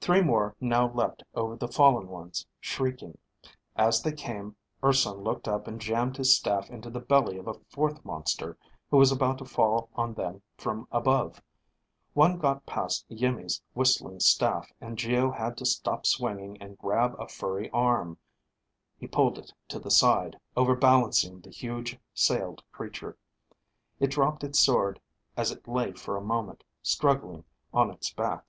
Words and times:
Three 0.00 0.22
more 0.22 0.56
now 0.62 0.90
leapt 0.90 1.24
over 1.34 1.56
the 1.56 1.68
fallen 1.68 2.08
ones, 2.08 2.46
shrieking. 2.58 3.18
As 3.76 4.00
they 4.02 4.12
came, 4.12 4.56
Urson 4.82 5.18
looked 5.18 5.46
up 5.46 5.66
and 5.68 5.78
jammed 5.78 6.16
his 6.16 6.34
staff 6.34 6.70
into 6.70 6.88
the 6.88 7.00
belly 7.00 7.36
of 7.36 7.46
a 7.46 7.60
fourth 7.68 8.02
monster 8.02 8.56
who 8.90 8.96
was 8.96 9.12
about 9.12 9.36
to 9.36 9.44
fall 9.44 9.90
on 9.94 10.14
them 10.14 10.40
from 10.56 10.88
above. 10.90 11.42
One 12.14 12.38
got 12.38 12.64
past 12.64 13.04
Iimmi's 13.10 13.60
whistling 13.74 14.20
staff 14.20 14.72
and 14.80 14.96
Geo 14.96 15.30
had 15.30 15.58
to 15.58 15.66
stop 15.66 16.06
swinging 16.06 16.56
and 16.58 16.78
grab 16.78 17.14
a 17.20 17.28
furry 17.28 17.68
arm. 17.72 18.16
He 18.96 19.06
pulled 19.06 19.36
it 19.38 19.52
to 19.68 19.78
the 19.78 19.90
side, 19.90 20.40
overbalancing 20.56 21.42
the 21.42 21.50
huge, 21.50 21.98
sailed 22.14 22.62
creature. 22.72 23.18
It 24.00 24.06
dropped 24.12 24.44
its 24.44 24.60
sword 24.60 24.98
as 25.36 25.50
it 25.50 25.68
lay 25.68 25.92
for 25.92 26.16
a 26.16 26.22
moment, 26.22 26.64
struggling 26.82 27.44
on 27.74 27.90
its 27.90 28.10
back. 28.14 28.44